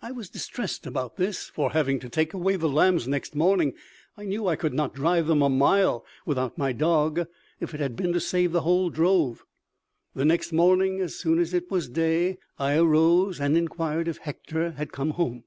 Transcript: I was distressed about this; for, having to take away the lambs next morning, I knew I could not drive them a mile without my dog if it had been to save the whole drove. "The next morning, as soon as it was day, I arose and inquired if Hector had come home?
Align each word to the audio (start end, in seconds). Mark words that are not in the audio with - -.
I 0.00 0.12
was 0.12 0.30
distressed 0.30 0.86
about 0.86 1.16
this; 1.16 1.48
for, 1.48 1.72
having 1.72 1.98
to 1.98 2.08
take 2.08 2.32
away 2.32 2.54
the 2.54 2.68
lambs 2.68 3.08
next 3.08 3.34
morning, 3.34 3.74
I 4.16 4.22
knew 4.24 4.46
I 4.46 4.54
could 4.54 4.72
not 4.72 4.94
drive 4.94 5.26
them 5.26 5.42
a 5.42 5.48
mile 5.48 6.06
without 6.24 6.56
my 6.56 6.70
dog 6.72 7.26
if 7.58 7.74
it 7.74 7.80
had 7.80 7.96
been 7.96 8.12
to 8.12 8.20
save 8.20 8.52
the 8.52 8.60
whole 8.60 8.88
drove. 8.88 9.42
"The 10.14 10.24
next 10.24 10.52
morning, 10.52 11.00
as 11.00 11.16
soon 11.16 11.40
as 11.40 11.52
it 11.52 11.72
was 11.72 11.88
day, 11.88 12.38
I 12.56 12.76
arose 12.78 13.40
and 13.40 13.56
inquired 13.56 14.06
if 14.06 14.18
Hector 14.18 14.70
had 14.78 14.92
come 14.92 15.10
home? 15.10 15.42